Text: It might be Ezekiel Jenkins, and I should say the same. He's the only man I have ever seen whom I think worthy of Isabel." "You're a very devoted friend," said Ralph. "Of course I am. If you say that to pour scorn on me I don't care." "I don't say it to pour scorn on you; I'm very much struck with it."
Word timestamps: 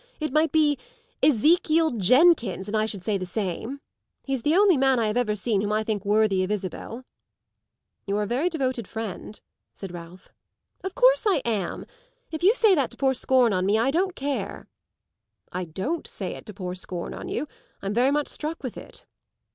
It 0.19 0.33
might 0.33 0.51
be 0.51 0.79
Ezekiel 1.21 1.91
Jenkins, 1.91 2.67
and 2.67 2.75
I 2.75 2.87
should 2.87 3.03
say 3.03 3.19
the 3.19 3.25
same. 3.27 3.81
He's 4.23 4.41
the 4.41 4.55
only 4.55 4.75
man 4.75 4.97
I 4.97 5.05
have 5.05 5.15
ever 5.15 5.35
seen 5.35 5.61
whom 5.61 5.71
I 5.71 5.83
think 5.83 6.03
worthy 6.03 6.43
of 6.43 6.49
Isabel." 6.49 7.05
"You're 8.07 8.23
a 8.23 8.25
very 8.25 8.49
devoted 8.49 8.87
friend," 8.87 9.39
said 9.75 9.91
Ralph. 9.93 10.29
"Of 10.83 10.95
course 10.95 11.27
I 11.27 11.43
am. 11.45 11.85
If 12.31 12.41
you 12.41 12.55
say 12.55 12.73
that 12.73 12.89
to 12.89 12.97
pour 12.97 13.13
scorn 13.13 13.53
on 13.53 13.63
me 13.67 13.77
I 13.77 13.91
don't 13.91 14.15
care." 14.15 14.65
"I 15.51 15.65
don't 15.65 16.07
say 16.07 16.33
it 16.33 16.47
to 16.47 16.53
pour 16.55 16.73
scorn 16.73 17.13
on 17.13 17.27
you; 17.29 17.47
I'm 17.83 17.93
very 17.93 18.09
much 18.09 18.27
struck 18.27 18.63
with 18.63 18.77
it." 18.77 19.05